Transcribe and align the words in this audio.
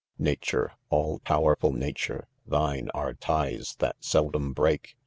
Vature, 0.19 0.71
all 0.89 1.19
powerful 1.19 1.71
Nature 1.73 2.27
3 2.45 2.51
thine 2.57 2.89
are 2.95 3.13
ties 3.13 3.75
That 3.77 3.97
seldom 3.99 4.51
break. 4.51 4.97